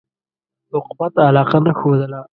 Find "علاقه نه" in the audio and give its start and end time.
1.27-1.71